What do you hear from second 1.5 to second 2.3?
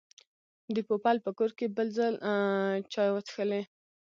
کې بل ځل